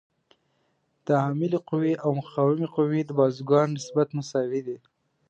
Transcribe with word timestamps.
د 1.05 1.07
عاملې 1.23 1.59
قوې 1.69 1.93
او 2.03 2.09
مقاومې 2.19 2.67
قوې 2.75 3.01
د 3.05 3.11
بازوګانو 3.19 3.75
نسبت 3.77 4.07
مساوي 4.17 4.61
دی. 4.67 4.77